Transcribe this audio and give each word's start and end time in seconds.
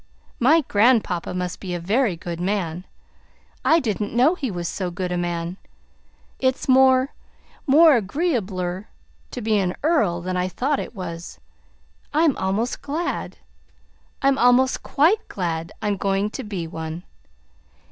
My 0.39 0.61
grandpapa 0.61 1.31
must 1.31 1.59
be 1.59 1.75
a 1.75 1.79
very 1.79 2.15
good 2.15 2.39
man. 2.41 2.85
I 3.63 3.79
didn't 3.79 4.15
know 4.15 4.33
he 4.33 4.49
was 4.49 4.67
so 4.67 4.89
good 4.89 5.11
a 5.11 5.15
man. 5.17 5.57
It's 6.39 6.67
more 6.67 7.13
more 7.67 8.01
agreeabler 8.01 8.85
to 9.29 9.41
be 9.43 9.59
an 9.59 9.75
earl 9.83 10.19
than 10.21 10.35
I 10.35 10.47
thought 10.47 10.79
it 10.79 10.95
was. 10.95 11.39
I'm 12.15 12.35
almost 12.37 12.81
glad 12.81 13.37
I'm 14.23 14.39
almost 14.39 14.81
QUITE 14.81 15.27
glad 15.27 15.71
I'm 15.83 15.97
going 15.97 16.31
to 16.31 16.43
be 16.43 16.65
one." 16.65 17.03